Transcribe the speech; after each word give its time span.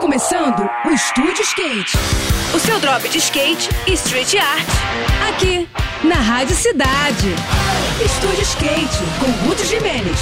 começando 0.00 0.68
o 0.86 0.90
Estúdio 0.90 1.42
Skate. 1.42 1.96
O 2.54 2.58
seu 2.58 2.80
drop 2.80 3.06
de 3.06 3.18
skate 3.18 3.68
e 3.86 3.92
street 3.92 4.34
art. 4.34 4.66
Aqui, 5.28 5.68
na 6.02 6.14
Rádio 6.14 6.56
Cidade. 6.56 7.28
Estúdio 8.02 8.42
Skate, 8.42 8.98
com 9.20 9.30
Guto 9.46 9.62
Jimenez. 9.64 10.18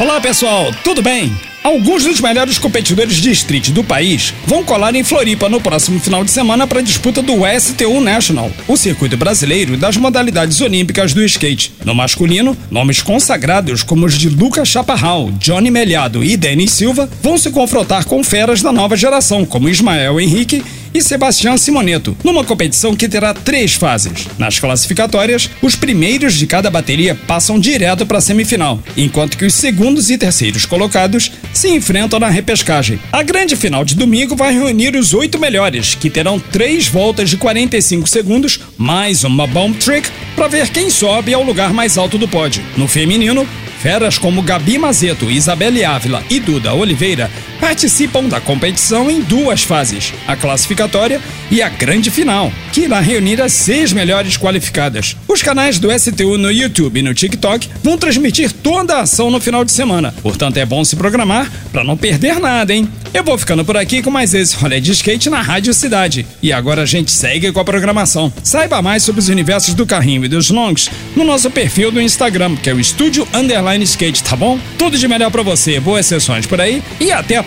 Olá 0.00 0.18
pessoal, 0.18 0.72
tudo 0.82 1.02
bem? 1.02 1.30
Alguns 1.62 2.04
dos 2.04 2.20
melhores 2.20 2.56
competidores 2.56 3.16
de 3.16 3.30
street 3.32 3.68
do 3.68 3.84
país 3.84 4.32
vão 4.46 4.64
colar 4.64 4.94
em 4.94 5.04
Floripa 5.04 5.46
no 5.46 5.60
próximo 5.60 6.00
final 6.00 6.24
de 6.24 6.30
semana 6.30 6.66
para 6.66 6.78
a 6.78 6.82
disputa 6.82 7.20
do 7.20 7.42
STU 7.60 8.00
National, 8.00 8.50
o 8.66 8.78
circuito 8.78 9.14
brasileiro 9.14 9.76
das 9.76 9.98
modalidades 9.98 10.58
olímpicas 10.62 11.12
do 11.12 11.22
skate. 11.22 11.74
No 11.84 11.94
masculino, 11.94 12.56
nomes 12.70 13.02
consagrados 13.02 13.82
como 13.82 14.06
os 14.06 14.16
de 14.16 14.30
Lucas 14.30 14.68
Chaparral, 14.68 15.30
Johnny 15.32 15.70
Melhado 15.70 16.24
e 16.24 16.34
Denis 16.34 16.70
Silva 16.70 17.10
vão 17.22 17.36
se 17.36 17.50
confrontar 17.50 18.06
com 18.06 18.24
feras 18.24 18.62
da 18.62 18.72
nova 18.72 18.96
geração, 18.96 19.44
como 19.44 19.68
Ismael 19.68 20.18
Henrique 20.18 20.64
e 20.92 21.02
Sebastião 21.02 21.56
Simoneto, 21.56 22.16
numa 22.24 22.44
competição 22.44 22.94
que 22.94 23.08
terá 23.08 23.32
três 23.32 23.74
fases. 23.74 24.26
Nas 24.38 24.58
classificatórias, 24.58 25.50
os 25.62 25.76
primeiros 25.76 26.34
de 26.34 26.46
cada 26.46 26.70
bateria 26.70 27.14
passam 27.14 27.58
direto 27.58 28.04
para 28.06 28.18
a 28.18 28.20
semifinal, 28.20 28.82
enquanto 28.96 29.36
que 29.36 29.44
os 29.44 29.54
segundos 29.54 30.10
e 30.10 30.18
terceiros 30.18 30.66
colocados 30.66 31.30
se 31.52 31.68
enfrentam 31.68 32.18
na 32.18 32.28
repescagem. 32.28 32.98
A 33.12 33.22
grande 33.22 33.56
final 33.56 33.84
de 33.84 33.94
domingo 33.94 34.36
vai 34.36 34.52
reunir 34.52 34.96
os 34.96 35.14
oito 35.14 35.38
melhores, 35.38 35.94
que 35.94 36.10
terão 36.10 36.38
três 36.38 36.88
voltas 36.88 37.30
de 37.30 37.36
45 37.36 38.08
segundos, 38.08 38.60
mais 38.76 39.24
uma 39.24 39.46
bomb 39.46 39.76
trick, 39.76 40.08
para 40.34 40.48
ver 40.48 40.68
quem 40.68 40.90
sobe 40.90 41.34
ao 41.34 41.42
lugar 41.42 41.72
mais 41.72 41.96
alto 41.98 42.18
do 42.18 42.28
pódio. 42.28 42.62
No 42.76 42.88
feminino, 42.88 43.46
Feras 43.80 44.18
como 44.18 44.42
Gabi 44.42 44.76
Mazeto, 44.76 45.30
Isabelle 45.30 45.82
Ávila 45.82 46.22
e 46.28 46.38
Duda 46.38 46.74
Oliveira 46.74 47.30
participam 47.60 48.24
da 48.24 48.40
competição 48.40 49.10
em 49.10 49.20
duas 49.20 49.62
fases: 49.62 50.12
a 50.26 50.34
classificatória 50.34 51.20
e 51.50 51.60
a 51.62 51.68
grande 51.68 52.10
final, 52.10 52.52
que 52.72 52.82
irá 52.82 53.00
reunir 53.00 53.40
as 53.40 53.52
seis 53.52 53.92
melhores 53.92 54.36
qualificadas. 54.36 55.16
Os 55.28 55.42
canais 55.42 55.78
do 55.78 55.90
STU 55.96 56.38
no 56.38 56.50
YouTube 56.50 56.98
e 56.98 57.02
no 57.02 57.14
TikTok 57.14 57.68
vão 57.82 57.98
transmitir 57.98 58.52
toda 58.52 58.96
a 58.96 59.00
ação 59.02 59.30
no 59.30 59.40
final 59.40 59.64
de 59.64 59.72
semana, 59.72 60.14
portanto 60.22 60.56
é 60.56 60.64
bom 60.64 60.84
se 60.84 60.96
programar 60.96 61.50
para 61.72 61.84
não 61.84 61.96
perder 61.96 62.38
nada, 62.40 62.74
hein? 62.74 62.88
Eu 63.12 63.24
vou 63.24 63.36
ficando 63.36 63.64
por 63.64 63.76
aqui 63.76 64.02
com 64.02 64.10
mais 64.10 64.32
esse 64.34 64.54
rolê 64.56 64.80
de 64.80 64.92
skate 64.92 65.28
na 65.28 65.42
Rádio 65.42 65.74
Cidade. 65.74 66.24
E 66.40 66.52
agora 66.52 66.82
a 66.82 66.86
gente 66.86 67.10
segue 67.10 67.50
com 67.50 67.58
a 67.58 67.64
programação. 67.64 68.32
Saiba 68.44 68.80
mais 68.80 69.02
sobre 69.02 69.20
os 69.20 69.28
universos 69.28 69.74
do 69.74 69.84
carrinho 69.84 70.24
e 70.24 70.28
dos 70.28 70.48
longs 70.48 70.88
no 71.16 71.24
nosso 71.24 71.50
perfil 71.50 71.90
do 71.90 72.00
Instagram, 72.00 72.54
que 72.54 72.70
é 72.70 72.74
o 72.74 72.78
Estúdio 72.78 73.26
Underline 73.34 73.82
Skate, 73.82 74.22
tá 74.22 74.36
bom? 74.36 74.60
Tudo 74.78 74.96
de 74.96 75.08
melhor 75.08 75.30
para 75.30 75.42
você, 75.42 75.80
boas 75.80 76.06
sessões 76.06 76.46
por 76.46 76.60
aí 76.60 76.82
e 77.00 77.10
até 77.10 77.36
a 77.36 77.42